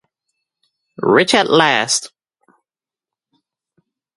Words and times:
Rich 0.97 1.35
at 1.35 1.47
last! 1.47 2.11